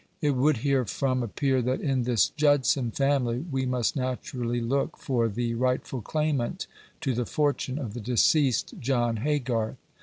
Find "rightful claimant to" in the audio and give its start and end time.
5.53-7.13